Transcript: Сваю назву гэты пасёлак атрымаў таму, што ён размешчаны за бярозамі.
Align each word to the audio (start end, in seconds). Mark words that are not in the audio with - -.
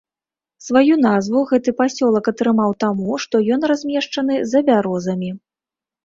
Сваю 0.67 0.95
назву 1.05 1.41
гэты 1.49 1.73
пасёлак 1.81 2.29
атрымаў 2.31 2.73
таму, 2.83 3.11
што 3.25 3.41
ён 3.57 3.61
размешчаны 3.73 4.39
за 4.55 4.59
бярозамі. 4.71 5.29